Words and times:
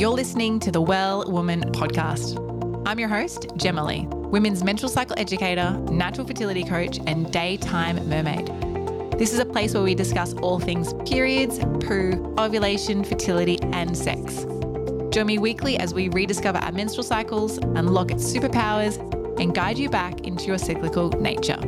You're 0.00 0.08
listening 0.08 0.58
to 0.60 0.72
the 0.72 0.80
Well 0.80 1.30
Woman 1.30 1.60
podcast. 1.72 2.38
I'm 2.86 2.98
your 2.98 3.10
host, 3.10 3.48
Jema 3.58 3.86
Lee, 3.86 4.06
women's 4.30 4.64
menstrual 4.64 4.88
cycle 4.88 5.14
educator, 5.18 5.72
natural 5.90 6.26
fertility 6.26 6.64
coach, 6.64 6.98
and 7.06 7.30
daytime 7.30 8.08
mermaid. 8.08 8.46
This 9.18 9.34
is 9.34 9.40
a 9.40 9.44
place 9.44 9.74
where 9.74 9.82
we 9.82 9.94
discuss 9.94 10.32
all 10.36 10.58
things 10.58 10.94
periods, 11.06 11.58
poo, 11.84 12.34
ovulation, 12.38 13.04
fertility, 13.04 13.58
and 13.74 13.94
sex. 13.94 14.46
Join 15.10 15.26
me 15.26 15.36
weekly 15.36 15.76
as 15.76 15.92
we 15.92 16.08
rediscover 16.08 16.56
our 16.56 16.72
menstrual 16.72 17.04
cycles, 17.04 17.58
unlock 17.58 18.10
its 18.10 18.24
superpowers, 18.24 18.96
and 19.38 19.54
guide 19.54 19.76
you 19.76 19.90
back 19.90 20.22
into 20.22 20.44
your 20.44 20.56
cyclical 20.56 21.10
nature. 21.10 21.60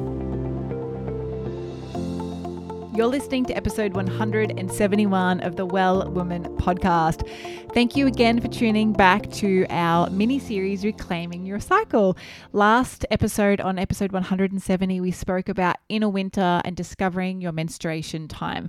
You're 2.95 3.07
listening 3.07 3.47
to 3.47 3.57
episode 3.57 3.95
171 3.95 5.41
of 5.41 5.57
the 5.57 5.65
Well 5.65 6.11
Woman 6.11 6.45
podcast. 6.59 7.27
Thank 7.73 7.97
you 7.97 8.07
again 8.07 8.39
for 8.39 8.49
tuning 8.49 8.93
back 8.93 9.31
to 9.31 9.65
our 9.71 10.11
mini 10.11 10.39
series, 10.39 10.85
Reclaiming 10.85 11.47
Your 11.47 11.59
Cycle. 11.59 12.19
Last 12.53 13.07
episode, 13.11 13.63
on 13.63 13.79
episode 13.79 14.13
170, 14.13 15.01
we 15.01 15.11
spoke 15.11 15.49
about 15.49 15.77
inner 15.89 16.11
winter 16.11 16.61
and 16.67 16.77
discovering 16.77 17.41
your 17.41 17.53
menstruation 17.53 18.29
time. 18.29 18.69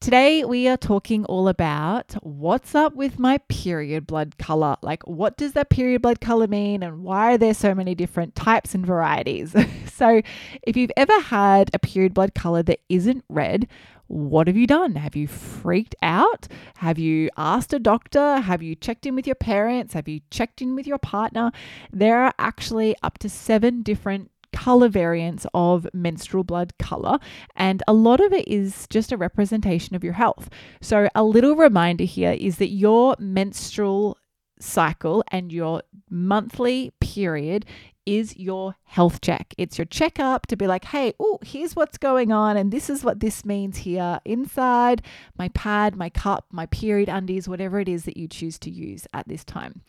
Today, 0.00 0.42
we 0.46 0.66
are 0.66 0.78
talking 0.78 1.26
all 1.26 1.46
about 1.46 2.14
what's 2.22 2.74
up 2.74 2.94
with 2.94 3.18
my 3.18 3.36
period 3.50 4.06
blood 4.06 4.38
color. 4.38 4.78
Like, 4.80 5.02
what 5.06 5.36
does 5.36 5.52
that 5.52 5.68
period 5.68 6.00
blood 6.00 6.22
color 6.22 6.46
mean, 6.46 6.82
and 6.82 7.02
why 7.02 7.34
are 7.34 7.38
there 7.38 7.52
so 7.52 7.74
many 7.74 7.94
different 7.94 8.34
types 8.34 8.74
and 8.74 8.86
varieties? 8.86 9.54
so, 10.00 10.22
if 10.62 10.78
you've 10.78 10.90
ever 10.96 11.20
had 11.20 11.68
a 11.74 11.78
period 11.78 12.14
blood 12.14 12.34
color 12.34 12.62
that 12.62 12.80
isn't 12.88 13.22
red, 13.28 13.68
what 14.06 14.46
have 14.46 14.56
you 14.56 14.66
done? 14.66 14.94
Have 14.94 15.14
you 15.14 15.28
freaked 15.28 15.94
out? 16.00 16.48
Have 16.78 16.98
you 16.98 17.28
asked 17.36 17.74
a 17.74 17.78
doctor? 17.78 18.38
Have 18.38 18.62
you 18.62 18.74
checked 18.74 19.04
in 19.04 19.14
with 19.14 19.26
your 19.26 19.34
parents? 19.34 19.92
Have 19.92 20.08
you 20.08 20.20
checked 20.30 20.62
in 20.62 20.74
with 20.74 20.86
your 20.86 20.96
partner? 20.96 21.52
There 21.92 22.16
are 22.16 22.32
actually 22.38 22.96
up 23.02 23.18
to 23.18 23.28
seven 23.28 23.82
different 23.82 24.30
color 24.54 24.88
variants 24.88 25.44
of 25.52 25.86
menstrual 25.92 26.44
blood 26.44 26.72
color, 26.78 27.18
and 27.54 27.82
a 27.86 27.92
lot 27.92 28.20
of 28.20 28.32
it 28.32 28.48
is 28.48 28.86
just 28.88 29.12
a 29.12 29.18
representation 29.18 29.94
of 29.94 30.02
your 30.02 30.14
health. 30.14 30.48
So, 30.80 31.10
a 31.14 31.24
little 31.24 31.56
reminder 31.56 32.04
here 32.04 32.32
is 32.32 32.56
that 32.56 32.70
your 32.70 33.16
menstrual 33.18 34.16
cycle 34.58 35.22
and 35.30 35.52
your 35.52 35.82
monthly 36.08 36.92
period 37.00 37.66
is 38.10 38.36
your 38.36 38.74
health 38.82 39.20
check. 39.20 39.54
It's 39.56 39.78
your 39.78 39.84
checkup 39.84 40.48
to 40.48 40.56
be 40.56 40.66
like, 40.66 40.86
hey, 40.86 41.14
oh, 41.20 41.38
here's 41.42 41.76
what's 41.76 41.96
going 41.96 42.32
on, 42.32 42.56
and 42.56 42.72
this 42.72 42.90
is 42.90 43.04
what 43.04 43.20
this 43.20 43.44
means 43.44 43.78
here 43.78 44.18
inside 44.24 45.02
my 45.38 45.48
pad, 45.50 45.94
my 45.94 46.10
cup, 46.10 46.46
my 46.50 46.66
period 46.66 47.08
undies, 47.08 47.48
whatever 47.48 47.78
it 47.78 47.88
is 47.88 48.04
that 48.06 48.16
you 48.16 48.26
choose 48.26 48.58
to 48.58 48.70
use 48.70 49.06
at 49.14 49.28
this 49.28 49.44
time. 49.44 49.82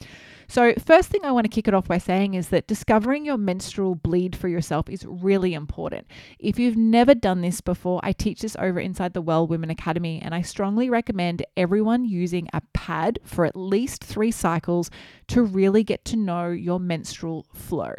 So, 0.51 0.73
first 0.85 1.07
thing 1.07 1.23
I 1.23 1.31
want 1.31 1.45
to 1.45 1.49
kick 1.49 1.69
it 1.69 1.73
off 1.73 1.87
by 1.87 1.97
saying 1.97 2.33
is 2.33 2.49
that 2.49 2.67
discovering 2.67 3.23
your 3.23 3.37
menstrual 3.37 3.95
bleed 3.95 4.35
for 4.35 4.49
yourself 4.49 4.89
is 4.89 5.05
really 5.05 5.53
important. 5.53 6.07
If 6.39 6.59
you've 6.59 6.75
never 6.75 7.15
done 7.15 7.39
this 7.39 7.61
before, 7.61 8.01
I 8.03 8.11
teach 8.11 8.41
this 8.41 8.57
over 8.59 8.77
inside 8.77 9.13
the 9.13 9.21
Well 9.21 9.47
Women 9.47 9.69
Academy, 9.69 10.21
and 10.21 10.35
I 10.35 10.41
strongly 10.41 10.89
recommend 10.89 11.45
everyone 11.55 12.03
using 12.03 12.49
a 12.51 12.61
pad 12.73 13.19
for 13.23 13.45
at 13.45 13.55
least 13.55 14.03
three 14.03 14.29
cycles 14.29 14.91
to 15.29 15.41
really 15.41 15.85
get 15.85 16.03
to 16.03 16.17
know 16.17 16.49
your 16.49 16.81
menstrual 16.81 17.45
flow. 17.53 17.93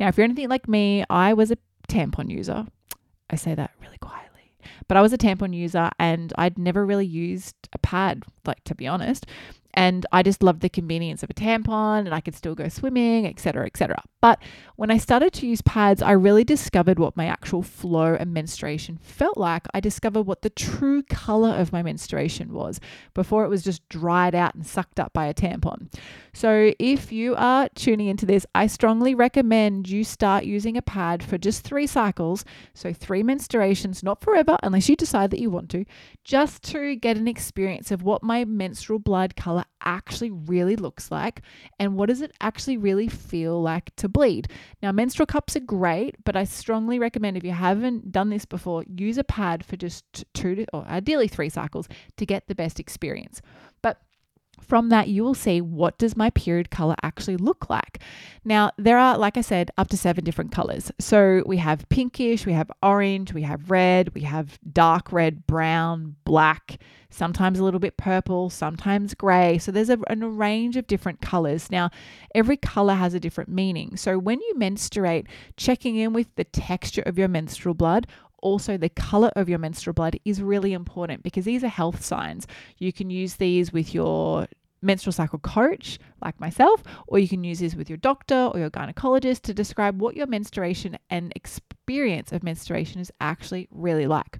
Now, 0.00 0.08
if 0.08 0.16
you're 0.16 0.24
anything 0.24 0.48
like 0.48 0.66
me, 0.66 1.04
I 1.10 1.34
was 1.34 1.50
a 1.50 1.58
tampon 1.90 2.30
user. 2.30 2.64
I 3.28 3.36
say 3.36 3.54
that 3.54 3.72
really 3.82 3.98
quietly. 3.98 4.54
But 4.86 4.96
I 4.96 5.02
was 5.02 5.12
a 5.12 5.18
tampon 5.18 5.54
user 5.54 5.90
and 5.98 6.32
I'd 6.38 6.58
never 6.58 6.86
really 6.86 7.04
used 7.04 7.54
a 7.74 7.78
pad, 7.78 8.24
like 8.46 8.64
to 8.64 8.74
be 8.74 8.86
honest. 8.86 9.26
And 9.78 10.04
I 10.10 10.24
just 10.24 10.42
loved 10.42 10.60
the 10.60 10.68
convenience 10.68 11.22
of 11.22 11.30
a 11.30 11.34
tampon 11.34 12.00
and 12.00 12.12
I 12.12 12.20
could 12.20 12.34
still 12.34 12.56
go 12.56 12.68
swimming, 12.68 13.24
etc., 13.28 13.64
etc. 13.64 14.02
But 14.20 14.42
when 14.74 14.90
I 14.90 14.98
started 14.98 15.32
to 15.34 15.46
use 15.46 15.62
pads, 15.62 16.02
I 16.02 16.10
really 16.10 16.42
discovered 16.42 16.98
what 16.98 17.16
my 17.16 17.26
actual 17.26 17.62
flow 17.62 18.16
and 18.18 18.34
menstruation 18.34 18.98
felt 19.00 19.36
like. 19.36 19.68
I 19.72 19.78
discovered 19.78 20.22
what 20.22 20.42
the 20.42 20.50
true 20.50 21.04
color 21.04 21.50
of 21.50 21.72
my 21.72 21.84
menstruation 21.84 22.52
was 22.52 22.80
before 23.14 23.44
it 23.44 23.48
was 23.48 23.62
just 23.62 23.88
dried 23.88 24.34
out 24.34 24.56
and 24.56 24.66
sucked 24.66 24.98
up 24.98 25.12
by 25.12 25.26
a 25.26 25.34
tampon. 25.34 25.92
So, 26.38 26.72
if 26.78 27.10
you 27.10 27.34
are 27.34 27.68
tuning 27.74 28.06
into 28.06 28.24
this, 28.24 28.46
I 28.54 28.68
strongly 28.68 29.12
recommend 29.12 29.88
you 29.88 30.04
start 30.04 30.44
using 30.44 30.76
a 30.76 30.82
pad 30.82 31.20
for 31.20 31.36
just 31.36 31.64
three 31.64 31.88
cycles. 31.88 32.44
So, 32.74 32.92
three 32.92 33.24
menstruations, 33.24 34.04
not 34.04 34.20
forever, 34.20 34.56
unless 34.62 34.88
you 34.88 34.94
decide 34.94 35.32
that 35.32 35.40
you 35.40 35.50
want 35.50 35.68
to, 35.70 35.84
just 36.22 36.62
to 36.70 36.94
get 36.94 37.16
an 37.16 37.26
experience 37.26 37.90
of 37.90 38.04
what 38.04 38.22
my 38.22 38.44
menstrual 38.44 39.00
blood 39.00 39.34
color 39.34 39.64
actually 39.82 40.30
really 40.30 40.76
looks 40.76 41.10
like 41.10 41.42
and 41.80 41.96
what 41.96 42.08
does 42.08 42.20
it 42.20 42.32
actually 42.40 42.76
really 42.76 43.08
feel 43.08 43.60
like 43.60 43.90
to 43.96 44.08
bleed. 44.08 44.46
Now, 44.80 44.92
menstrual 44.92 45.26
cups 45.26 45.56
are 45.56 45.60
great, 45.60 46.14
but 46.24 46.36
I 46.36 46.44
strongly 46.44 47.00
recommend 47.00 47.36
if 47.36 47.42
you 47.42 47.50
haven't 47.50 48.12
done 48.12 48.30
this 48.30 48.44
before, 48.44 48.84
use 48.96 49.18
a 49.18 49.24
pad 49.24 49.64
for 49.64 49.76
just 49.76 50.04
two 50.34 50.54
to, 50.54 50.66
or 50.72 50.84
ideally 50.86 51.26
three 51.26 51.48
cycles 51.48 51.88
to 52.16 52.24
get 52.24 52.46
the 52.46 52.54
best 52.54 52.78
experience. 52.78 53.42
But 53.82 54.00
from 54.68 54.90
that 54.90 55.08
you 55.08 55.24
will 55.24 55.34
see 55.34 55.60
what 55.60 55.98
does 55.98 56.16
my 56.16 56.30
period 56.30 56.70
color 56.70 56.94
actually 57.02 57.36
look 57.36 57.70
like? 57.70 58.00
Now 58.44 58.70
there 58.76 58.98
are 58.98 59.18
like 59.18 59.36
i 59.36 59.40
said 59.40 59.70
up 59.78 59.88
to 59.88 59.96
seven 59.96 60.24
different 60.24 60.52
colors. 60.52 60.92
So 60.98 61.42
we 61.46 61.56
have 61.56 61.88
pinkish 61.88 62.46
we 62.46 62.52
have 62.52 62.70
orange 62.82 63.32
we 63.32 63.42
have 63.42 63.70
red 63.70 64.14
we 64.14 64.22
have 64.22 64.58
dark 64.72 65.12
red 65.12 65.46
brown 65.46 66.16
black 66.24 66.78
sometimes 67.10 67.58
a 67.58 67.64
little 67.64 67.80
bit 67.80 67.96
purple 67.96 68.50
sometimes 68.50 69.14
gray. 69.14 69.58
So 69.58 69.72
there's 69.72 69.90
a, 69.90 69.98
a 70.08 70.16
range 70.16 70.76
of 70.76 70.86
different 70.86 71.20
colors. 71.20 71.70
Now 71.70 71.90
every 72.34 72.56
color 72.56 72.94
has 72.94 73.14
a 73.14 73.20
different 73.20 73.50
meaning. 73.50 73.96
So 73.96 74.18
when 74.18 74.40
you 74.40 74.52
menstruate 74.56 75.26
checking 75.56 75.96
in 75.96 76.12
with 76.12 76.28
the 76.36 76.44
texture 76.44 77.02
of 77.02 77.18
your 77.18 77.28
menstrual 77.28 77.74
blood 77.74 78.06
also 78.42 78.76
the 78.76 78.88
color 78.88 79.30
of 79.36 79.48
your 79.48 79.58
menstrual 79.58 79.94
blood 79.94 80.18
is 80.24 80.42
really 80.42 80.72
important 80.72 81.22
because 81.22 81.44
these 81.44 81.64
are 81.64 81.68
health 81.68 82.04
signs. 82.04 82.46
You 82.78 82.92
can 82.92 83.10
use 83.10 83.36
these 83.36 83.72
with 83.72 83.94
your 83.94 84.46
menstrual 84.80 85.12
cycle 85.12 85.38
coach, 85.40 85.98
like 86.22 86.38
myself, 86.40 86.82
or 87.06 87.18
you 87.18 87.28
can 87.28 87.44
use 87.44 87.58
this 87.58 87.74
with 87.74 87.88
your 87.88 87.96
doctor 87.96 88.50
or 88.52 88.60
your 88.60 88.70
gynecologist 88.70 89.42
to 89.42 89.54
describe 89.54 90.00
what 90.00 90.16
your 90.16 90.26
menstruation 90.26 90.96
and 91.10 91.32
experience 91.34 92.32
of 92.32 92.42
menstruation 92.42 93.00
is 93.00 93.10
actually 93.20 93.68
really 93.70 94.06
like. 94.06 94.38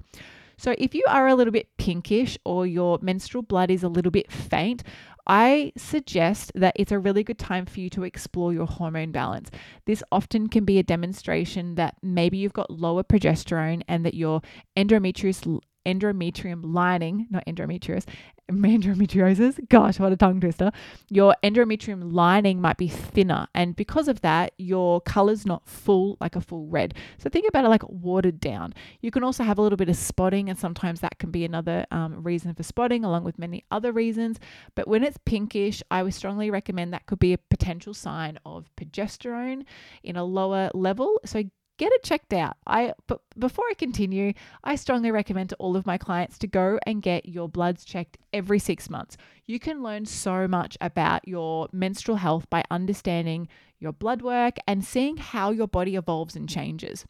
So, 0.56 0.74
if 0.76 0.92
you 0.92 1.04
are 1.08 1.28
a 1.28 1.36
little 1.36 1.52
bit 1.52 1.76
pinkish 1.76 2.36
or 2.44 2.66
your 2.66 2.98
menstrual 3.00 3.42
blood 3.42 3.70
is 3.70 3.84
a 3.84 3.88
little 3.88 4.10
bit 4.10 4.30
faint, 4.30 4.82
I 5.28 5.72
suggest 5.76 6.52
that 6.54 6.74
it's 6.76 6.90
a 6.90 6.98
really 6.98 7.22
good 7.22 7.38
time 7.38 7.66
for 7.66 7.80
you 7.80 7.90
to 7.90 8.04
explore 8.04 8.52
your 8.52 8.66
hormone 8.66 9.12
balance. 9.12 9.50
This 9.84 10.02
often 10.10 10.48
can 10.48 10.64
be 10.64 10.78
a 10.78 10.82
demonstration 10.82 11.74
that 11.74 11.96
maybe 12.02 12.38
you've 12.38 12.54
got 12.54 12.70
lower 12.70 13.02
progesterone 13.02 13.82
and 13.88 14.06
that 14.06 14.14
your 14.14 14.40
endometrius 14.76 15.60
endometrium 15.86 16.60
lining, 16.64 17.26
not 17.30 17.44
endometrius, 17.46 18.04
endometriosis. 18.50 19.68
Gosh, 19.68 19.98
what 19.98 20.12
a 20.12 20.16
tongue 20.16 20.40
twister. 20.40 20.70
Your 21.10 21.34
endometrium 21.42 22.12
lining 22.12 22.60
might 22.60 22.76
be 22.76 22.88
thinner, 22.88 23.48
and 23.54 23.76
because 23.76 24.08
of 24.08 24.20
that, 24.22 24.52
your 24.58 25.00
color's 25.00 25.46
not 25.46 25.68
full 25.68 26.16
like 26.20 26.36
a 26.36 26.40
full 26.40 26.66
red. 26.66 26.94
So 27.18 27.28
think 27.28 27.48
about 27.48 27.64
it 27.64 27.68
like 27.68 27.82
watered 27.88 28.40
down. 28.40 28.74
You 29.00 29.10
can 29.10 29.22
also 29.22 29.44
have 29.44 29.58
a 29.58 29.62
little 29.62 29.76
bit 29.76 29.88
of 29.88 29.96
spotting, 29.96 30.48
and 30.48 30.58
sometimes 30.58 31.00
that 31.00 31.18
can 31.18 31.30
be 31.30 31.44
another 31.44 31.86
um, 31.90 32.22
reason 32.22 32.54
for 32.54 32.62
spotting, 32.62 33.04
along 33.04 33.24
with 33.24 33.38
many 33.38 33.64
other 33.70 33.92
reasons. 33.92 34.38
But 34.74 34.88
when 34.88 35.04
it's 35.04 35.18
pinkish, 35.24 35.82
I 35.90 36.02
would 36.02 36.14
strongly 36.14 36.50
recommend 36.50 36.92
that 36.92 37.06
could 37.06 37.18
be 37.18 37.32
a 37.32 37.38
potential 37.38 37.94
sign 37.94 38.38
of 38.44 38.70
progesterone 38.76 39.64
in 40.02 40.16
a 40.16 40.24
lower 40.24 40.70
level. 40.74 41.20
So 41.24 41.44
get 41.78 41.92
it 41.92 42.02
checked 42.02 42.34
out. 42.34 42.56
I 42.66 42.92
but 43.06 43.22
before 43.38 43.64
I 43.70 43.74
continue, 43.74 44.34
I 44.62 44.76
strongly 44.76 45.10
recommend 45.10 45.48
to 45.50 45.56
all 45.56 45.76
of 45.76 45.86
my 45.86 45.96
clients 45.96 46.36
to 46.38 46.46
go 46.46 46.78
and 46.86 47.00
get 47.00 47.26
your 47.26 47.48
bloods 47.48 47.84
checked 47.84 48.18
every 48.32 48.58
6 48.58 48.90
months. 48.90 49.16
You 49.46 49.58
can 49.58 49.82
learn 49.82 50.04
so 50.04 50.46
much 50.46 50.76
about 50.80 51.26
your 51.26 51.68
menstrual 51.72 52.18
health 52.18 52.50
by 52.50 52.62
understanding 52.70 53.48
your 53.78 53.92
blood 53.92 54.20
work 54.20 54.56
and 54.66 54.84
seeing 54.84 55.16
how 55.16 55.50
your 55.50 55.68
body 55.68 55.96
evolves 55.96 56.36
and 56.36 56.48
changes. 56.48 57.06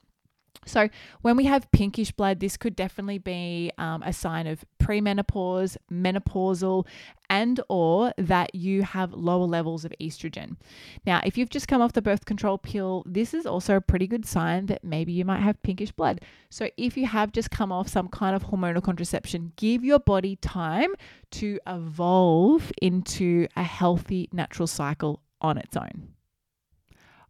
So, 0.68 0.88
when 1.22 1.36
we 1.36 1.44
have 1.44 1.70
pinkish 1.72 2.12
blood, 2.12 2.40
this 2.40 2.56
could 2.56 2.76
definitely 2.76 3.18
be 3.18 3.72
um, 3.78 4.02
a 4.02 4.12
sign 4.12 4.46
of 4.46 4.64
premenopause, 4.80 5.76
menopausal, 5.90 6.86
and 7.30 7.60
or 7.68 8.12
that 8.16 8.54
you 8.54 8.82
have 8.82 9.12
lower 9.12 9.44
levels 9.44 9.84
of 9.84 9.92
estrogen. 10.00 10.56
Now, 11.04 11.20
if 11.24 11.36
you've 11.36 11.50
just 11.50 11.68
come 11.68 11.82
off 11.82 11.92
the 11.92 12.02
birth 12.02 12.24
control 12.24 12.58
pill, 12.58 13.02
this 13.06 13.34
is 13.34 13.46
also 13.46 13.76
a 13.76 13.80
pretty 13.80 14.06
good 14.06 14.26
sign 14.26 14.66
that 14.66 14.84
maybe 14.84 15.12
you 15.12 15.24
might 15.24 15.40
have 15.40 15.62
pinkish 15.62 15.92
blood. 15.92 16.20
So, 16.50 16.68
if 16.76 16.96
you 16.96 17.06
have 17.06 17.32
just 17.32 17.50
come 17.50 17.72
off 17.72 17.88
some 17.88 18.08
kind 18.08 18.36
of 18.36 18.44
hormonal 18.44 18.82
contraception, 18.82 19.52
give 19.56 19.84
your 19.84 19.98
body 19.98 20.36
time 20.36 20.94
to 21.32 21.58
evolve 21.66 22.72
into 22.80 23.48
a 23.56 23.62
healthy 23.62 24.28
natural 24.32 24.66
cycle 24.66 25.22
on 25.40 25.58
its 25.58 25.76
own. 25.76 26.08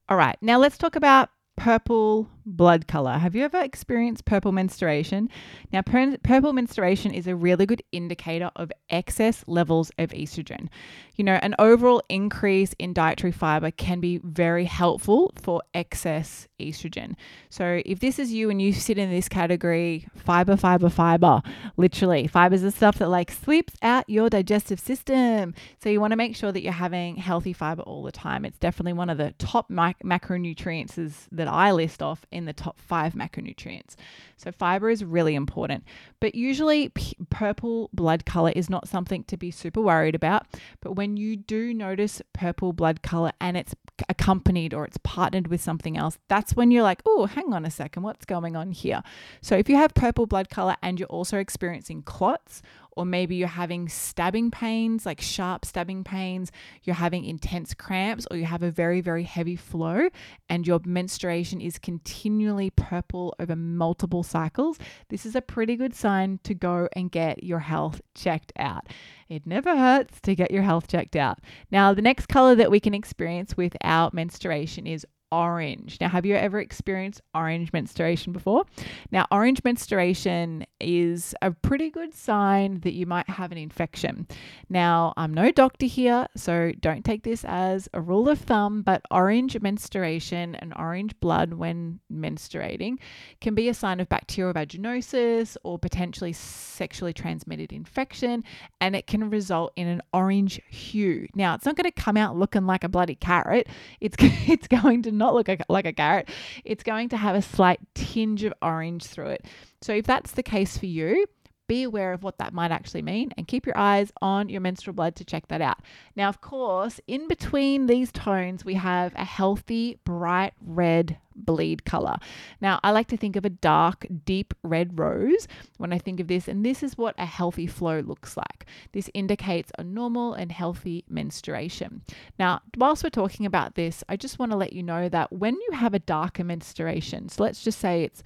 All 0.08 0.16
right, 0.16 0.36
now 0.40 0.58
let's 0.58 0.78
talk 0.78 0.96
about 0.96 1.28
purple, 1.56 2.30
blood 2.56 2.86
color. 2.86 3.18
Have 3.18 3.34
you 3.34 3.44
ever 3.44 3.60
experienced 3.60 4.24
purple 4.24 4.52
menstruation? 4.52 5.28
Now, 5.72 5.82
purple 5.82 6.52
menstruation 6.52 7.12
is 7.12 7.26
a 7.26 7.36
really 7.36 7.66
good 7.66 7.82
indicator 7.92 8.50
of 8.56 8.72
excess 8.90 9.44
levels 9.46 9.90
of 9.98 10.10
estrogen. 10.10 10.68
You 11.16 11.24
know, 11.24 11.38
an 11.42 11.54
overall 11.58 12.02
increase 12.08 12.74
in 12.78 12.92
dietary 12.92 13.32
fiber 13.32 13.70
can 13.70 14.00
be 14.00 14.18
very 14.24 14.64
helpful 14.64 15.32
for 15.40 15.62
excess 15.74 16.48
estrogen. 16.60 17.14
So, 17.50 17.82
if 17.84 18.00
this 18.00 18.18
is 18.18 18.32
you 18.32 18.50
and 18.50 18.60
you 18.62 18.72
sit 18.72 18.98
in 18.98 19.10
this 19.10 19.28
category, 19.28 20.06
fiber, 20.16 20.56
fiber, 20.56 20.88
fiber, 20.88 21.42
literally, 21.76 22.26
fiber 22.26 22.54
is 22.54 22.62
the 22.62 22.70
stuff 22.70 22.98
that 22.98 23.08
like 23.08 23.30
sweeps 23.30 23.74
out 23.82 24.08
your 24.08 24.30
digestive 24.30 24.80
system. 24.80 25.54
So, 25.82 25.90
you 25.90 26.00
want 26.00 26.12
to 26.12 26.16
make 26.16 26.36
sure 26.36 26.52
that 26.52 26.62
you're 26.62 26.72
having 26.72 27.16
healthy 27.16 27.52
fiber 27.52 27.82
all 27.82 28.02
the 28.02 28.12
time. 28.12 28.44
It's 28.44 28.58
definitely 28.58 28.94
one 28.94 29.10
of 29.10 29.18
the 29.18 29.34
top 29.38 29.68
mac- 29.68 30.02
macronutrients 30.02 31.26
that 31.32 31.48
I 31.48 31.72
list 31.72 32.02
off 32.02 32.24
in 32.38 32.46
the 32.46 32.52
top 32.52 32.80
five 32.80 33.12
macronutrients. 33.12 33.96
So, 34.36 34.50
fiber 34.50 34.88
is 34.88 35.04
really 35.04 35.34
important. 35.34 35.84
But 36.20 36.34
usually, 36.34 36.88
p- 36.90 37.16
purple 37.28 37.90
blood 37.92 38.24
color 38.24 38.52
is 38.56 38.70
not 38.70 38.88
something 38.88 39.24
to 39.24 39.36
be 39.36 39.50
super 39.50 39.82
worried 39.82 40.14
about. 40.14 40.46
But 40.80 40.92
when 40.92 41.16
you 41.16 41.36
do 41.36 41.74
notice 41.74 42.22
purple 42.32 42.72
blood 42.72 43.02
color 43.02 43.32
and 43.40 43.56
it's 43.56 43.74
accompanied 44.08 44.72
or 44.72 44.84
it's 44.84 44.98
partnered 45.02 45.48
with 45.48 45.60
something 45.60 45.98
else, 45.98 46.18
that's 46.28 46.54
when 46.54 46.70
you're 46.70 46.82
like, 46.82 47.02
oh, 47.04 47.26
hang 47.26 47.52
on 47.52 47.66
a 47.66 47.70
second, 47.70 48.04
what's 48.04 48.24
going 48.24 48.56
on 48.56 48.72
here? 48.72 49.02
So, 49.42 49.56
if 49.56 49.68
you 49.68 49.76
have 49.76 49.92
purple 49.92 50.26
blood 50.26 50.48
color 50.48 50.76
and 50.82 50.98
you're 50.98 51.08
also 51.08 51.38
experiencing 51.38 52.02
clots 52.02 52.62
or 52.98 53.04
maybe 53.04 53.36
you're 53.36 53.46
having 53.46 53.88
stabbing 53.88 54.50
pains, 54.50 55.06
like 55.06 55.20
sharp 55.20 55.64
stabbing 55.64 56.02
pains, 56.02 56.50
you're 56.82 56.96
having 56.96 57.24
intense 57.24 57.72
cramps, 57.72 58.26
or 58.28 58.36
you 58.36 58.44
have 58.44 58.64
a 58.64 58.72
very, 58.72 59.00
very 59.00 59.22
heavy 59.22 59.54
flow, 59.54 60.08
and 60.48 60.66
your 60.66 60.80
menstruation 60.84 61.60
is 61.60 61.78
continually 61.78 62.70
purple 62.70 63.36
over 63.38 63.54
multiple 63.54 64.24
cycles, 64.24 64.78
this 65.10 65.24
is 65.24 65.36
a 65.36 65.40
pretty 65.40 65.76
good 65.76 65.94
sign 65.94 66.40
to 66.42 66.54
go 66.54 66.88
and 66.94 67.12
get 67.12 67.44
your 67.44 67.60
health 67.60 68.00
checked 68.16 68.52
out. 68.58 68.88
It 69.28 69.46
never 69.46 69.76
hurts 69.76 70.20
to 70.22 70.34
get 70.34 70.50
your 70.50 70.62
health 70.62 70.88
checked 70.88 71.14
out. 71.14 71.38
Now, 71.70 71.94
the 71.94 72.02
next 72.02 72.26
color 72.26 72.56
that 72.56 72.70
we 72.70 72.80
can 72.80 72.94
experience 72.94 73.56
with 73.56 73.76
our 73.82 74.10
menstruation 74.12 74.88
is 74.88 75.06
orange. 75.30 75.98
Now, 76.00 76.08
have 76.08 76.24
you 76.24 76.34
ever 76.34 76.60
experienced 76.60 77.20
orange 77.34 77.72
menstruation 77.72 78.32
before? 78.32 78.64
Now, 79.10 79.26
orange 79.30 79.62
menstruation 79.64 80.66
is 80.80 81.34
a 81.42 81.50
pretty 81.50 81.90
good 81.90 82.14
sign 82.14 82.80
that 82.80 82.94
you 82.94 83.06
might 83.06 83.28
have 83.28 83.52
an 83.52 83.58
infection. 83.58 84.26
Now, 84.68 85.12
I'm 85.16 85.34
no 85.34 85.50
doctor 85.50 85.86
here, 85.86 86.26
so 86.36 86.72
don't 86.80 87.04
take 87.04 87.22
this 87.22 87.44
as 87.44 87.88
a 87.92 88.00
rule 88.00 88.28
of 88.28 88.38
thumb, 88.38 88.82
but 88.82 89.02
orange 89.10 89.60
menstruation 89.60 90.54
and 90.54 90.72
orange 90.76 91.18
blood 91.20 91.54
when 91.54 92.00
menstruating 92.12 92.96
can 93.40 93.54
be 93.54 93.68
a 93.68 93.74
sign 93.74 94.00
of 94.00 94.08
bacterial 94.08 94.54
vaginosis 94.54 95.56
or 95.62 95.78
potentially 95.78 96.32
sexually 96.32 97.12
transmitted 97.12 97.72
infection, 97.72 98.44
and 98.80 98.96
it 98.96 99.06
can 99.06 99.30
result 99.30 99.72
in 99.76 99.88
an 99.88 100.02
orange 100.12 100.60
hue. 100.68 101.26
Now, 101.34 101.54
it's 101.54 101.64
not 101.64 101.76
going 101.76 101.90
to 101.90 101.92
come 101.92 102.16
out 102.16 102.36
looking 102.36 102.66
like 102.66 102.84
a 102.84 102.88
bloody 102.88 103.14
carrot. 103.14 103.68
It's 104.00 104.16
it's 104.20 104.68
going 104.68 105.02
to 105.02 105.12
not 105.18 105.34
look 105.34 105.48
like 105.68 105.86
a 105.86 105.92
carrot. 105.92 106.28
It's 106.64 106.82
going 106.82 107.10
to 107.10 107.16
have 107.16 107.36
a 107.36 107.42
slight 107.42 107.80
tinge 107.94 108.44
of 108.44 108.54
orange 108.62 109.04
through 109.04 109.28
it. 109.28 109.46
So 109.82 109.92
if 109.92 110.06
that's 110.06 110.32
the 110.32 110.42
case 110.42 110.78
for 110.78 110.86
you, 110.86 111.26
be 111.68 111.84
aware 111.84 112.12
of 112.12 112.22
what 112.22 112.38
that 112.38 112.52
might 112.52 112.72
actually 112.72 113.02
mean 113.02 113.32
and 113.36 113.46
keep 113.46 113.66
your 113.66 113.78
eyes 113.78 114.10
on 114.20 114.48
your 114.48 114.60
menstrual 114.60 114.94
blood 114.94 115.14
to 115.16 115.24
check 115.24 115.46
that 115.48 115.60
out. 115.60 115.78
Now, 116.16 116.28
of 116.28 116.40
course, 116.40 117.00
in 117.06 117.28
between 117.28 117.86
these 117.86 118.10
tones, 118.10 118.64
we 118.64 118.74
have 118.74 119.12
a 119.14 119.24
healthy, 119.24 119.98
bright 120.04 120.54
red 120.60 121.18
bleed 121.36 121.84
color. 121.84 122.16
Now, 122.60 122.80
I 122.82 122.90
like 122.90 123.06
to 123.08 123.16
think 123.16 123.36
of 123.36 123.44
a 123.44 123.50
dark, 123.50 124.06
deep 124.24 124.54
red 124.62 124.98
rose 124.98 125.46
when 125.76 125.92
I 125.92 125.98
think 125.98 126.20
of 126.20 126.26
this, 126.26 126.48
and 126.48 126.64
this 126.64 126.82
is 126.82 126.98
what 126.98 127.14
a 127.16 127.26
healthy 127.26 127.66
flow 127.66 128.00
looks 128.00 128.36
like. 128.36 128.66
This 128.92 129.10
indicates 129.14 129.70
a 129.78 129.84
normal 129.84 130.34
and 130.34 130.50
healthy 130.50 131.04
menstruation. 131.08 132.02
Now, 132.38 132.62
whilst 132.76 133.04
we're 133.04 133.10
talking 133.10 133.46
about 133.46 133.74
this, 133.76 134.02
I 134.08 134.16
just 134.16 134.38
want 134.38 134.52
to 134.52 134.58
let 134.58 134.72
you 134.72 134.82
know 134.82 135.08
that 135.08 135.32
when 135.32 135.54
you 135.54 135.70
have 135.72 135.94
a 135.94 136.00
darker 136.00 136.44
menstruation, 136.44 137.28
so 137.28 137.42
let's 137.42 137.62
just 137.62 137.78
say 137.78 138.02
it's 138.02 138.22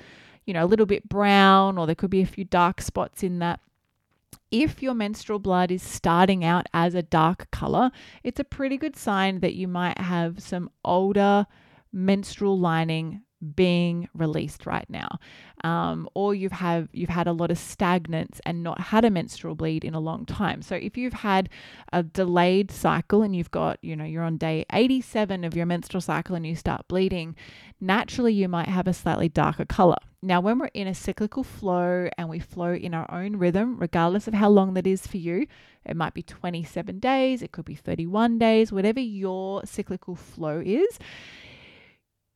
you 0.46 0.54
know, 0.54 0.64
a 0.64 0.66
little 0.66 0.86
bit 0.86 1.08
brown 1.08 1.78
or 1.78 1.86
there 1.86 1.94
could 1.94 2.10
be 2.10 2.22
a 2.22 2.26
few 2.26 2.44
dark 2.44 2.80
spots 2.80 3.22
in 3.22 3.38
that. 3.38 3.60
If 4.50 4.82
your 4.82 4.94
menstrual 4.94 5.38
blood 5.38 5.70
is 5.70 5.82
starting 5.82 6.44
out 6.44 6.66
as 6.74 6.94
a 6.94 7.02
dark 7.02 7.50
color, 7.50 7.90
it's 8.22 8.40
a 8.40 8.44
pretty 8.44 8.76
good 8.76 8.96
sign 8.96 9.40
that 9.40 9.54
you 9.54 9.66
might 9.66 9.98
have 9.98 10.42
some 10.42 10.70
older 10.84 11.46
menstrual 11.92 12.58
lining 12.58 13.22
being 13.42 14.08
released 14.14 14.66
right 14.66 14.88
now, 14.88 15.18
um, 15.64 16.08
or 16.14 16.34
you've 16.34 16.52
have 16.52 16.88
you've 16.92 17.08
had 17.08 17.26
a 17.26 17.32
lot 17.32 17.50
of 17.50 17.58
stagnance 17.58 18.40
and 18.46 18.62
not 18.62 18.80
had 18.80 19.04
a 19.04 19.10
menstrual 19.10 19.54
bleed 19.54 19.84
in 19.84 19.94
a 19.94 20.00
long 20.00 20.24
time. 20.24 20.62
So 20.62 20.76
if 20.76 20.96
you've 20.96 21.12
had 21.12 21.48
a 21.92 22.02
delayed 22.02 22.70
cycle 22.70 23.22
and 23.22 23.34
you've 23.34 23.50
got 23.50 23.78
you 23.82 23.96
know 23.96 24.04
you're 24.04 24.22
on 24.22 24.36
day 24.36 24.64
87 24.72 25.44
of 25.44 25.56
your 25.56 25.66
menstrual 25.66 26.00
cycle 26.00 26.36
and 26.36 26.46
you 26.46 26.54
start 26.54 26.86
bleeding, 26.88 27.36
naturally 27.80 28.32
you 28.32 28.48
might 28.48 28.68
have 28.68 28.86
a 28.86 28.92
slightly 28.92 29.28
darker 29.28 29.64
color. 29.64 29.98
Now, 30.24 30.40
when 30.40 30.60
we're 30.60 30.66
in 30.66 30.86
a 30.86 30.94
cyclical 30.94 31.42
flow 31.42 32.08
and 32.16 32.28
we 32.28 32.38
flow 32.38 32.74
in 32.74 32.94
our 32.94 33.10
own 33.12 33.36
rhythm, 33.36 33.76
regardless 33.76 34.28
of 34.28 34.34
how 34.34 34.50
long 34.50 34.74
that 34.74 34.86
is 34.86 35.04
for 35.04 35.16
you, 35.16 35.48
it 35.84 35.96
might 35.96 36.14
be 36.14 36.22
27 36.22 37.00
days, 37.00 37.42
it 37.42 37.50
could 37.50 37.64
be 37.64 37.74
31 37.74 38.38
days, 38.38 38.70
whatever 38.70 39.00
your 39.00 39.62
cyclical 39.64 40.14
flow 40.14 40.62
is 40.64 41.00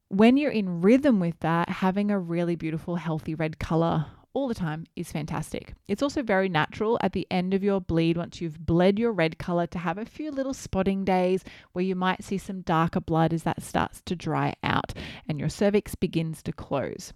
when 0.09 0.37
you're 0.37 0.51
in 0.51 0.81
rhythm 0.81 1.21
with 1.21 1.39
that, 1.41 1.69
having 1.69 2.11
a 2.11 2.19
really 2.19 2.57
beautiful, 2.57 2.97
healthy 2.97 3.35
red 3.35 3.59
color 3.59 4.07
all 4.37 4.49
the 4.49 4.55
time 4.55 4.85
is 4.95 5.11
fantastic. 5.11 5.73
It's 5.89 6.03
also 6.03 6.23
very 6.23 6.51
natural 6.51 6.99
at 7.03 7.15
the 7.15 7.27
end 7.31 7.55
of 7.55 7.65
your 7.65 7.81
bleed, 7.81 8.19
once 8.19 8.39
you've 8.41 8.67
bled 8.67 8.99
your 8.99 9.13
red 9.13 9.39
color, 9.39 9.67
to 9.69 9.79
have 9.79 9.97
a 9.97 10.05
few 10.05 10.31
little 10.31 10.53
spotting 10.53 11.07
days 11.07 11.43
where 11.73 11.85
you 11.85 11.95
might 11.95 12.23
see 12.23 12.37
some 12.37 12.61
darker 12.61 13.01
blood 13.01 13.33
as 13.33 13.45
that 13.45 13.63
starts 13.63 14.03
to 14.03 14.15
dry 14.15 14.53
out 14.63 14.93
and 15.27 15.41
your 15.41 15.49
cervix 15.49 15.95
begins 15.95 16.43
to 16.43 16.53
close. 16.53 17.15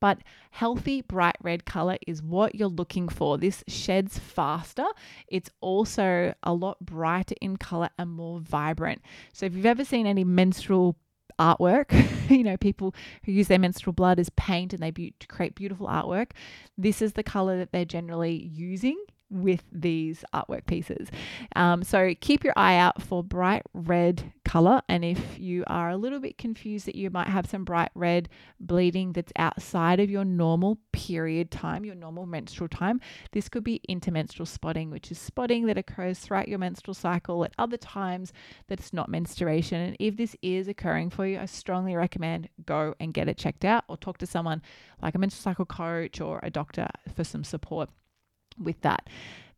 But 0.00 0.18
healthy 0.52 1.02
bright 1.02 1.36
red 1.42 1.64
color 1.64 1.96
is 2.06 2.22
what 2.22 2.54
you're 2.54 2.68
looking 2.68 3.08
for. 3.08 3.36
This 3.36 3.64
sheds 3.66 4.16
faster. 4.16 4.86
It's 5.26 5.50
also 5.60 6.32
a 6.44 6.54
lot 6.54 6.78
brighter 6.78 7.34
in 7.40 7.56
color 7.56 7.90
and 7.98 8.10
more 8.10 8.38
vibrant. 8.38 9.02
So 9.32 9.46
if 9.46 9.56
you've 9.56 9.66
ever 9.66 9.84
seen 9.84 10.06
any 10.06 10.22
menstrual 10.22 10.96
artwork. 11.38 11.92
you 12.30 12.44
know, 12.44 12.56
people 12.56 12.94
who 13.24 13.32
use 13.32 13.48
their 13.48 13.58
menstrual 13.58 13.92
blood 13.92 14.18
as 14.18 14.30
paint 14.30 14.72
and 14.72 14.82
they 14.82 14.90
be- 14.90 15.14
create 15.28 15.54
beautiful 15.54 15.86
artwork. 15.86 16.30
This 16.76 17.02
is 17.02 17.14
the 17.14 17.22
color 17.22 17.58
that 17.58 17.72
they're 17.72 17.84
generally 17.84 18.50
using 18.52 19.02
with 19.30 19.62
these 19.70 20.24
artwork 20.34 20.66
pieces. 20.66 21.08
Um, 21.54 21.82
so 21.82 22.14
keep 22.20 22.44
your 22.44 22.54
eye 22.56 22.76
out 22.76 23.02
for 23.02 23.22
bright 23.22 23.62
red 23.74 24.32
color. 24.48 24.80
And 24.88 25.04
if 25.04 25.38
you 25.38 25.62
are 25.66 25.90
a 25.90 25.96
little 25.98 26.20
bit 26.20 26.38
confused 26.38 26.86
that 26.86 26.94
you 26.94 27.10
might 27.10 27.28
have 27.28 27.44
some 27.44 27.64
bright 27.64 27.90
red 27.94 28.30
bleeding 28.58 29.12
that's 29.12 29.32
outside 29.36 30.00
of 30.00 30.08
your 30.08 30.24
normal 30.24 30.78
period 30.90 31.50
time, 31.50 31.84
your 31.84 31.94
normal 31.94 32.24
menstrual 32.24 32.68
time, 32.68 32.98
this 33.32 33.50
could 33.50 33.62
be 33.62 33.82
intermenstrual 33.90 34.48
spotting, 34.48 34.90
which 34.90 35.12
is 35.12 35.18
spotting 35.18 35.66
that 35.66 35.76
occurs 35.76 36.18
throughout 36.18 36.48
your 36.48 36.58
menstrual 36.58 36.94
cycle 36.94 37.44
at 37.44 37.52
other 37.58 37.76
times 37.76 38.32
that's 38.68 38.94
not 38.94 39.10
menstruation. 39.10 39.82
And 39.82 39.96
if 40.00 40.16
this 40.16 40.34
is 40.40 40.66
occurring 40.66 41.10
for 41.10 41.26
you, 41.26 41.38
I 41.38 41.44
strongly 41.44 41.94
recommend 41.94 42.48
go 42.64 42.94
and 42.98 43.12
get 43.12 43.28
it 43.28 43.36
checked 43.36 43.66
out 43.66 43.84
or 43.86 43.98
talk 43.98 44.16
to 44.18 44.26
someone 44.26 44.62
like 45.02 45.14
a 45.14 45.18
menstrual 45.18 45.42
cycle 45.42 45.66
coach 45.66 46.22
or 46.22 46.40
a 46.42 46.48
doctor 46.48 46.88
for 47.14 47.22
some 47.22 47.44
support 47.44 47.90
with 48.58 48.80
that. 48.80 49.08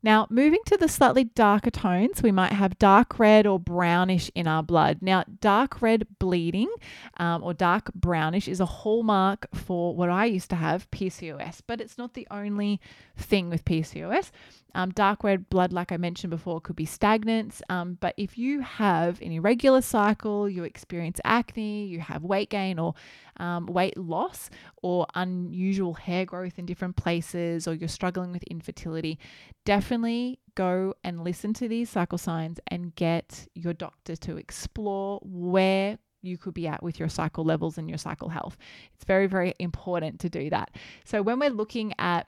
Now, 0.03 0.27
moving 0.31 0.61
to 0.67 0.79
the 0.79 0.89
slightly 0.89 1.25
darker 1.25 1.71
tones, 1.71 2.23
we 2.23 2.33
might 2.33 2.53
have 2.53 2.79
dark 2.79 3.19
red 3.19 3.47
or 3.47 3.59
brownish 3.59 4.31
in 4.35 4.47
our 4.47 4.63
blood. 4.63 4.99
Now, 5.03 5.25
dark 5.41 5.83
red 5.83 6.07
bleeding 6.19 6.71
um, 7.19 7.43
or 7.43 7.53
dark 7.53 7.93
brownish 7.95 8.49
is 8.49 8.61
a 8.61 8.67
hallmark 8.67 9.47
for 9.55 9.95
what 9.95 10.09
I 10.09 10.25
used 10.25 10.49
to 10.51 10.57
have 10.57 10.91
PCOS, 10.91 11.61
but 11.67 11.81
it's 11.83 11.99
not 11.99 12.15
the 12.15 12.27
only 12.31 12.81
thing 13.17 13.51
with 13.51 13.65
PCOS. 13.67 14.31
Um, 14.75 14.91
dark 14.91 15.25
red 15.25 15.49
blood, 15.49 15.73
like 15.73 15.93
I 15.93 15.97
mentioned 15.97 16.31
before, 16.31 16.61
could 16.61 16.77
be 16.77 16.85
stagnant. 16.85 17.61
Um, 17.69 17.99
but 18.01 18.15
if 18.17 18.39
you 18.39 18.61
have 18.61 19.21
an 19.21 19.33
irregular 19.33 19.83
cycle, 19.83 20.49
you 20.49 20.65
experience 20.65 21.21
acne, 21.25 21.87
you 21.87 22.01
have 22.01 22.23
weight 22.25 22.51
gain 22.51 22.79
or 22.79 22.95
um, 23.39 23.67
weight 23.67 23.97
loss, 23.97 24.51
or 24.83 25.07
unusual 25.15 25.95
hair 25.95 26.25
growth 26.25 26.59
in 26.59 26.67
different 26.67 26.97
places, 26.97 27.67
or 27.67 27.75
you're 27.75 27.89
struggling 27.89 28.33
with 28.33 28.43
infertility, 28.45 29.19
definitely 29.65 30.39
go 30.55 30.95
and 31.05 31.25
listen 31.25 31.55
to 31.55 31.69
these 31.69 31.89
cycle 31.89 32.19
signs 32.19 32.61
and 32.69 32.95
get 32.95 33.47
your 33.55 33.73
doctor 33.73 34.15
to 34.17 34.37
explore 34.37 35.21
where 35.23 35.99
you 36.23 36.37
could 36.37 36.55
be 36.55 36.67
at 36.67 36.83
with 36.83 36.99
your 36.99 37.09
cycle 37.09 37.45
levels 37.45 37.79
and 37.79 37.89
your 37.89 37.99
cycle 37.99 38.29
health. 38.29 38.57
It's 38.95 39.05
very, 39.05 39.27
very 39.27 39.55
important 39.59 40.21
to 40.21 40.29
do 40.29 40.51
that. 40.51 40.71
So, 41.05 41.23
when 41.23 41.39
we're 41.39 41.51
looking 41.51 41.95
at 41.99 42.27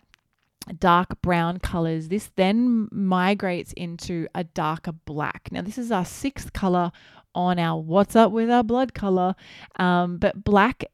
dark 0.78 1.20
brown 1.22 1.58
colors. 1.58 2.08
This 2.08 2.30
then 2.36 2.88
migrates 2.90 3.72
into 3.72 4.26
a 4.34 4.44
darker 4.44 4.92
black. 4.92 5.48
Now, 5.50 5.62
this 5.62 5.78
is 5.78 5.90
our 5.90 6.04
sixth 6.04 6.52
color 6.52 6.92
on 7.34 7.58
our 7.58 7.80
What's 7.80 8.16
Up 8.16 8.32
with 8.32 8.50
Our 8.50 8.62
Blood 8.62 8.94
color. 8.94 9.34
Um, 9.76 10.18
but 10.18 10.44
black 10.44 10.84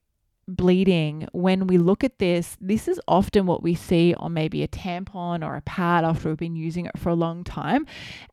bleeding, 0.46 1.28
when 1.32 1.66
we 1.66 1.76
look 1.76 2.02
at 2.02 2.18
this, 2.18 2.56
this 2.60 2.88
is 2.88 2.98
often 3.06 3.44
what 3.44 3.62
we 3.62 3.74
see 3.74 4.14
on 4.14 4.32
maybe 4.32 4.62
a 4.62 4.68
tampon 4.68 5.44
or 5.44 5.56
a 5.56 5.60
pad 5.60 6.04
after 6.04 6.30
we've 6.30 6.38
been 6.38 6.56
using 6.56 6.86
it 6.86 6.98
for 6.98 7.10
a 7.10 7.14
long 7.14 7.44
time. 7.44 7.86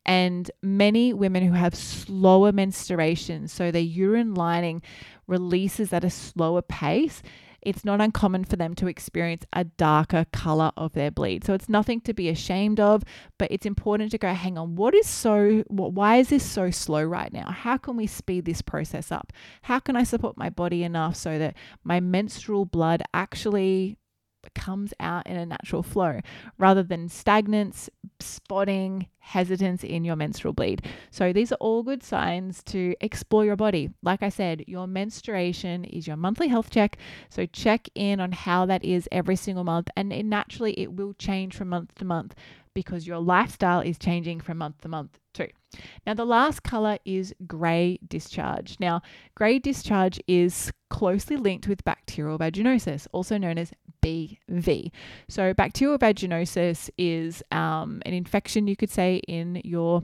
And 0.06 0.50
many 0.62 1.13
women 1.13 1.46
who 1.46 1.54
have 1.54 1.75
slower 1.75 2.51
menstruation, 2.51 3.48
so 3.48 3.70
their 3.70 3.82
urine 3.82 4.34
lining 4.34 4.82
releases 5.27 5.92
at 5.92 6.06
a 6.06 6.10
slower 6.10 6.62
pace, 6.62 7.22
it's 7.65 7.84
not 7.84 8.00
uncommon 8.00 8.45
for 8.45 8.55
them 8.55 8.75
to 8.75 8.88
experience 8.88 9.43
a 9.51 9.63
darker 9.63 10.25
color 10.31 10.72
of 10.77 10.93
their 10.93 11.12
bleed. 11.12 11.43
So 11.43 11.53
it's 11.53 11.67
nothing 11.67 12.00
to 12.01 12.13
be 12.13 12.29
ashamed 12.29 12.79
of, 12.79 13.03
but 13.38 13.51
it's 13.51 13.65
important 13.65 14.12
to 14.12 14.17
go, 14.17 14.34
hang 14.34 14.57
on, 14.57 14.75
what 14.75 14.93
is 14.93 15.07
so, 15.07 15.63
why 15.67 16.17
is 16.17 16.29
this 16.29 16.43
so 16.43 16.72
slow 16.72 17.03
right 17.03 17.34
now? 17.34 17.51
How 17.51 17.77
can 17.77 17.98
we 17.98 18.07
speed 18.07 18.45
this 18.45 18.62
process 18.62 19.12
up? 19.12 19.34
How 19.63 19.79
can 19.79 19.95
I 19.95 20.03
support 20.03 20.38
my 20.38 20.50
body 20.50 20.84
enough 20.84 21.15
so 21.15 21.39
that 21.39 21.55
my 21.84 22.00
menstrual 22.00 22.65
blood 22.65 23.01
actually 23.13 23.98
comes 24.54 24.94
out 25.00 25.25
in 25.28 25.38
a 25.38 25.46
natural 25.46 25.84
flow 25.84 26.20
rather 26.58 26.84
than 26.84 27.10
stagnance, 27.10 27.90
spotting, 28.20 29.08
hesitance 29.20 29.84
in 29.84 30.06
your 30.06 30.16
menstrual 30.16 30.54
bleed. 30.54 30.86
So 31.10 31.34
these 31.34 31.52
are 31.52 31.58
all 31.60 31.82
good 31.82 32.04
signs 32.04 32.62
to 32.66 32.94
explore 33.02 33.44
your 33.44 33.56
body. 33.56 33.90
Like 34.04 34.22
I 34.22 34.30
said, 34.30 34.64
your 34.68 34.86
menstruation 34.86 35.84
is 35.86 36.06
your 36.06 36.16
monthly 36.16 36.48
health 36.48 36.70
check. 36.70 36.98
So 37.30 37.46
check 37.48 37.90
in 37.96 38.20
on 38.20 38.32
how 38.32 38.68
that 38.68 38.86
is 38.86 39.10
every 39.12 39.36
single 39.36 39.64
month 39.64 39.90
and 39.98 40.14
it, 40.14 40.25
naturally 40.25 40.80
it 40.80 40.94
will 40.94 41.14
change 41.14 41.56
from 41.56 41.70
month 41.70 41.96
to 41.96 42.06
month 42.06 42.36
because 42.75 43.08
your 43.08 43.20
lifestyle 43.20 43.80
is 43.80 43.98
changing 43.98 44.42
from 44.42 44.60
month 44.60 44.82
to 44.82 44.88
month 44.88 45.18
too. 45.34 45.48
Now, 46.06 46.14
the 46.14 46.25
last 46.25 46.62
color 46.62 46.98
is 47.06 47.34
grey 47.48 48.00
discharge. 48.08 48.78
Now, 48.80 49.02
grey 49.34 49.60
discharge 49.60 50.20
is 50.28 50.72
closely 50.90 51.38
linked 51.38 51.68
with 51.68 51.84
bacterial 51.84 52.38
vaginosis, 52.38 53.08
also 53.12 53.38
known 53.38 53.58
as 53.58 53.72
BV. 54.05 54.91
So, 55.27 55.53
bacterial 55.53 55.97
vaginosis 55.97 56.89
is 56.97 57.41
um, 57.51 58.01
an 58.05 58.13
infection, 58.13 58.67
you 58.67 58.75
could 58.75 58.91
say, 58.91 59.21
in 59.27 59.62
your 59.63 60.03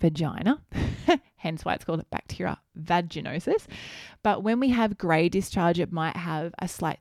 vagina, 0.00 0.60
hence 1.36 1.64
why 1.64 1.74
it's 1.74 1.84
called 1.84 2.04
bacteria 2.10 2.58
vaginosis. 2.80 3.66
But 4.22 4.42
when 4.42 4.60
we 4.60 4.70
have 4.70 4.96
grey 4.96 5.28
discharge, 5.28 5.78
it 5.78 5.92
might 5.92 6.16
have 6.16 6.54
a 6.58 6.68
slight 6.68 7.00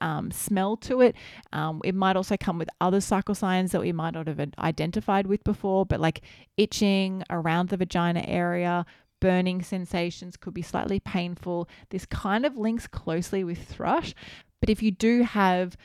um, 0.00 0.30
smell 0.30 0.76
to 0.78 1.00
it. 1.02 1.14
Um, 1.52 1.80
it 1.84 1.94
might 1.94 2.16
also 2.16 2.36
come 2.36 2.58
with 2.58 2.68
other 2.80 3.00
cycle 3.00 3.34
signs 3.34 3.70
that 3.72 3.80
we 3.80 3.92
might 3.92 4.14
not 4.14 4.26
have 4.26 4.40
identified 4.58 5.26
with 5.26 5.44
before, 5.44 5.86
but 5.86 6.00
like 6.00 6.22
itching 6.56 7.22
around 7.30 7.68
the 7.68 7.76
vagina 7.76 8.24
area, 8.26 8.84
burning 9.20 9.62
sensations 9.62 10.36
could 10.36 10.54
be 10.54 10.62
slightly 10.62 11.00
painful. 11.00 11.68
This 11.90 12.06
kind 12.06 12.44
of 12.44 12.56
links 12.56 12.86
closely 12.86 13.44
with 13.44 13.62
thrush. 13.62 14.14
But 14.60 14.70
if 14.70 14.82
you 14.82 14.90
do 14.90 15.22
have 15.22 15.76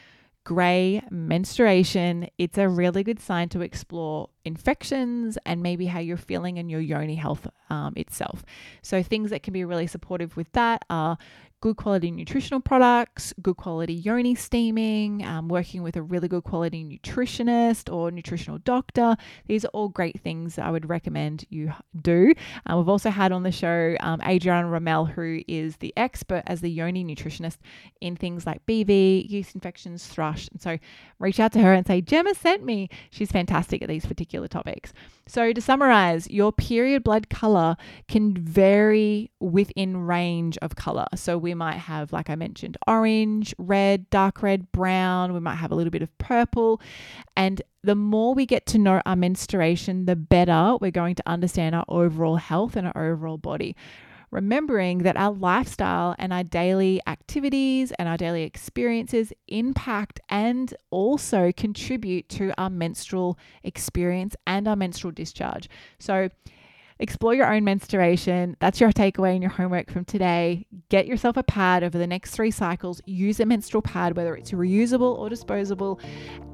grey 0.44 1.02
menstruation, 1.10 2.28
it's 2.38 2.58
a 2.58 2.68
really 2.68 3.04
good 3.04 3.20
sign 3.20 3.50
to 3.50 3.62
explore 3.62 4.30
infections 4.44 5.38
and 5.46 5.64
maybe 5.64 5.86
how 5.86 6.00
you're 6.00 6.18
feeling 6.18 6.58
in 6.58 6.70
your 6.70 6.82
yoni 6.82 7.16
health 7.16 7.48
um, 7.70 7.94
itself. 7.96 8.44
So, 8.82 9.02
things 9.02 9.30
that 9.30 9.44
can 9.44 9.54
be 9.54 9.64
really 9.64 9.88
supportive 9.88 10.36
with 10.36 10.52
that 10.52 10.84
are 10.90 11.18
good 11.64 11.78
quality 11.78 12.12
nutritional 12.12 12.60
products, 12.60 13.34
good 13.42 13.56
quality 13.56 13.94
yoni 13.94 14.36
steaming, 14.36 15.26
um, 15.26 15.48
working 15.48 15.82
with 15.82 15.96
a 15.96 16.02
really 16.02 16.28
good 16.28 16.44
quality 16.44 16.84
nutritionist 16.84 17.90
or 17.90 18.12
nutritional 18.12 18.58
doctor. 18.66 19.16
These 19.48 19.64
are 19.64 19.70
all 19.70 19.88
great 19.88 20.20
things 20.20 20.60
I 20.60 20.70
would 20.70 20.90
recommend 20.90 21.46
you 21.50 21.72
do. 22.02 22.34
Uh, 22.70 22.76
we've 22.76 22.90
also 22.90 23.10
had 23.10 23.32
on 23.32 23.44
the 23.44 23.52
show 23.54 23.96
um, 24.02 24.20
Adriana 24.24 24.68
Rommel, 24.68 25.06
who 25.06 25.40
is 25.48 25.78
the 25.78 25.94
expert 25.96 26.44
as 26.48 26.60
the 26.60 26.70
yoni 26.70 27.06
nutritionist 27.06 27.60
in 28.02 28.18
things 28.18 28.46
like 28.46 28.66
BV, 28.66 29.30
yeast 29.30 29.56
infections, 29.56 30.06
thrush. 30.06 30.50
And 30.50 30.62
so 30.62 30.78
reach 31.20 31.40
out 31.40 31.54
to 31.54 31.62
her 31.62 31.72
and 31.72 31.88
say, 31.88 32.02
Jema 32.02 32.36
sent 32.36 32.66
me. 32.66 32.90
She's 33.10 33.32
fantastic 33.32 33.82
at 33.82 33.88
these 33.88 34.06
particular 34.06 34.50
topics. 34.50 34.92
So, 35.26 35.54
to 35.54 35.62
summarize, 35.62 36.30
your 36.30 36.52
period 36.52 37.06
blood 37.06 37.30
color 37.30 37.78
can 38.10 38.36
vary 38.36 39.32
within 39.40 40.06
range 40.06 40.58
of 40.58 40.76
color. 40.76 41.06
So, 41.16 41.38
we 41.38 41.53
might 41.56 41.78
have, 41.78 42.14
like 42.14 42.30
I 42.30 42.36
mentioned, 42.36 42.78
orange, 42.88 43.54
red, 43.58 44.10
dark 44.10 44.42
red, 44.42 44.72
brown. 44.72 45.34
We 45.34 45.40
might 45.40 45.56
have 45.56 45.72
a 45.72 45.76
little 45.76 45.92
bit 45.92 46.02
of 46.02 46.18
purple. 46.18 46.82
And 47.36 47.62
the 47.84 47.96
more 47.96 48.34
we 48.34 48.46
get 48.46 48.66
to 48.68 48.78
know 48.78 49.02
our 49.06 49.16
menstruation, 49.16 50.06
the 50.06 50.16
better 50.16 50.78
we're 50.80 50.92
going 50.92 51.16
to 51.16 51.24
understand 51.26 51.76
our 51.76 51.86
overall 51.88 52.38
health 52.38 52.76
and 52.76 52.88
our 52.88 53.12
overall 53.12 53.38
body 53.38 53.76
remembering 54.34 55.00
that 55.00 55.16
our 55.16 55.32
lifestyle 55.32 56.16
and 56.18 56.34
our 56.34 56.44
daily 56.44 57.00
activities 57.06 57.92
and 58.00 58.10
our 58.10 58.18
daily 58.18 58.42
experiences 58.42 59.32
impact 59.48 60.20
and 60.28 60.74
also 60.90 61.52
contribute 61.56 62.28
to 62.28 62.52
our 62.58 62.70
menstrual 62.70 63.38
experience 63.64 64.36
and 64.48 64.68
our 64.68 64.76
menstrual 64.76 65.12
discharge. 65.12 65.70
So, 66.00 66.30
explore 67.04 67.36
your 67.36 67.54
own 67.54 67.64
menstruation. 67.64 68.56
That's 68.60 68.80
your 68.80 68.92
takeaway 68.92 69.34
and 69.34 69.44
your 69.44 69.52
homework 69.52 69.92
from 69.92 70.06
today. 70.06 70.66
Get 70.90 71.06
yourself 71.06 71.38
a 71.38 71.44
pad 71.44 71.84
over 71.84 71.98
the 71.98 72.08
next 72.08 72.32
three 72.32 72.50
cycles. 72.50 73.02
Use 73.06 73.40
a 73.40 73.46
menstrual 73.46 73.82
pad, 73.82 74.16
whether 74.16 74.36
it's 74.36 74.52
reusable 74.52 75.18
or 75.20 75.30
disposable, 75.30 76.00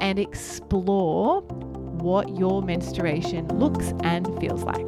and 0.02 0.18
explore 0.20 1.42
what 1.42 2.36
your 2.36 2.62
menstruation 2.64 3.48
looks 3.48 3.94
and 4.04 4.26
feels 4.40 4.64
like. 4.64 4.88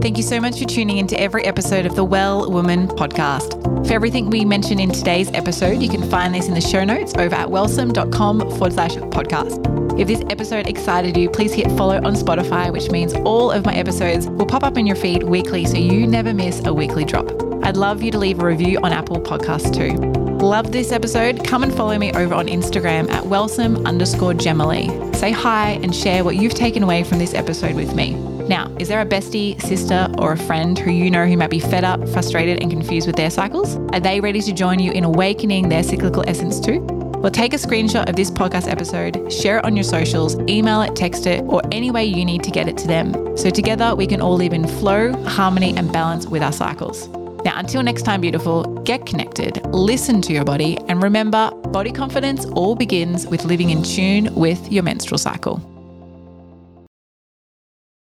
Thank 0.00 0.16
you 0.16 0.22
so 0.22 0.40
much 0.40 0.58
for 0.58 0.66
tuning 0.66 0.98
into 0.98 1.18
every 1.18 1.44
episode 1.44 1.86
of 1.86 1.94
the 1.94 2.04
Well 2.04 2.50
Woman 2.50 2.88
podcast. 2.88 3.86
For 3.86 3.92
everything 3.92 4.30
we 4.30 4.44
mentioned 4.44 4.80
in 4.80 4.90
today's 4.90 5.30
episode, 5.32 5.82
you 5.82 5.88
can 5.88 6.08
find 6.10 6.34
this 6.34 6.48
in 6.48 6.54
the 6.54 6.60
show 6.60 6.84
notes 6.84 7.14
over 7.16 7.34
at 7.34 7.50
wellsome.com 7.50 8.40
forward 8.40 8.72
slash 8.72 8.94
podcast. 8.96 9.83
If 9.96 10.08
this 10.08 10.24
episode 10.28 10.66
excited 10.66 11.16
you, 11.16 11.30
please 11.30 11.52
hit 11.52 11.68
follow 11.78 11.96
on 11.98 12.14
Spotify, 12.16 12.72
which 12.72 12.90
means 12.90 13.14
all 13.14 13.52
of 13.52 13.64
my 13.64 13.74
episodes 13.74 14.26
will 14.26 14.44
pop 14.44 14.64
up 14.64 14.76
in 14.76 14.88
your 14.88 14.96
feed 14.96 15.22
weekly 15.22 15.64
so 15.66 15.76
you 15.76 16.04
never 16.04 16.34
miss 16.34 16.60
a 16.64 16.74
weekly 16.74 17.04
drop. 17.04 17.30
I'd 17.62 17.76
love 17.76 18.02
you 18.02 18.10
to 18.10 18.18
leave 18.18 18.40
a 18.40 18.44
review 18.44 18.80
on 18.82 18.92
Apple 18.92 19.20
Podcasts 19.20 19.72
too. 19.72 19.96
Love 20.44 20.72
this 20.72 20.90
episode? 20.90 21.44
Come 21.44 21.62
and 21.62 21.72
follow 21.72 21.96
me 21.96 22.12
over 22.12 22.34
on 22.34 22.48
Instagram 22.48 23.08
at 23.08 23.24
wellsome 23.24 23.86
underscore 23.86 24.32
Jemalee. 24.32 25.14
Say 25.14 25.30
hi 25.30 25.78
and 25.84 25.94
share 25.94 26.24
what 26.24 26.34
you've 26.34 26.54
taken 26.54 26.82
away 26.82 27.04
from 27.04 27.20
this 27.20 27.32
episode 27.32 27.76
with 27.76 27.94
me. 27.94 28.14
Now, 28.48 28.74
is 28.80 28.88
there 28.88 29.00
a 29.00 29.06
bestie, 29.06 29.62
sister, 29.62 30.12
or 30.18 30.32
a 30.32 30.36
friend 30.36 30.76
who 30.76 30.90
you 30.90 31.08
know 31.08 31.24
who 31.24 31.36
might 31.36 31.50
be 31.50 31.60
fed 31.60 31.84
up, 31.84 32.06
frustrated, 32.08 32.60
and 32.60 32.70
confused 32.70 33.06
with 33.06 33.16
their 33.16 33.30
cycles? 33.30 33.76
Are 33.94 34.00
they 34.00 34.20
ready 34.20 34.42
to 34.42 34.52
join 34.52 34.80
you 34.80 34.90
in 34.90 35.04
awakening 35.04 35.68
their 35.68 35.84
cyclical 35.84 36.24
essence 36.26 36.58
too? 36.58 36.84
Well, 37.24 37.30
take 37.30 37.54
a 37.54 37.56
screenshot 37.56 38.06
of 38.06 38.16
this 38.16 38.30
podcast 38.30 38.70
episode, 38.70 39.32
share 39.32 39.56
it 39.56 39.64
on 39.64 39.74
your 39.74 39.82
socials, 39.82 40.38
email 40.40 40.82
it, 40.82 40.94
text 40.94 41.26
it, 41.26 41.42
or 41.44 41.62
any 41.72 41.90
way 41.90 42.04
you 42.04 42.22
need 42.22 42.44
to 42.44 42.50
get 42.50 42.68
it 42.68 42.76
to 42.76 42.86
them. 42.86 43.34
So 43.38 43.48
together 43.48 43.96
we 43.96 44.06
can 44.06 44.20
all 44.20 44.36
live 44.36 44.52
in 44.52 44.68
flow, 44.68 45.14
harmony, 45.24 45.74
and 45.74 45.90
balance 45.90 46.26
with 46.26 46.42
our 46.42 46.52
cycles. 46.52 47.08
Now, 47.42 47.58
until 47.58 47.82
next 47.82 48.02
time, 48.02 48.20
beautiful, 48.20 48.64
get 48.82 49.06
connected, 49.06 49.64
listen 49.68 50.20
to 50.20 50.34
your 50.34 50.44
body, 50.44 50.76
and 50.86 51.02
remember 51.02 51.50
body 51.68 51.92
confidence 51.92 52.44
all 52.44 52.74
begins 52.74 53.26
with 53.26 53.46
living 53.46 53.70
in 53.70 53.82
tune 53.82 54.34
with 54.34 54.70
your 54.70 54.82
menstrual 54.82 55.16
cycle. 55.16 55.73